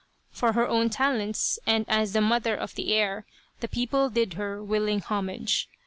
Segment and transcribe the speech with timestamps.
[0.31, 3.23] For her own talents, and as the mother of the heir,
[3.59, 5.69] the people did her willing homage.